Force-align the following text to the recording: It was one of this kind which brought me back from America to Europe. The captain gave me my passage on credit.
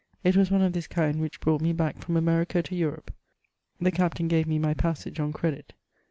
It 0.23 0.35
was 0.35 0.49
one 0.49 0.63
of 0.63 0.73
this 0.73 0.87
kind 0.87 1.21
which 1.21 1.39
brought 1.39 1.61
me 1.61 1.73
back 1.73 1.99
from 1.99 2.17
America 2.17 2.63
to 2.63 2.75
Europe. 2.75 3.13
The 3.79 3.91
captain 3.91 4.27
gave 4.27 4.47
me 4.47 4.57
my 4.57 4.73
passage 4.73 5.19
on 5.19 5.31
credit. 5.31 5.73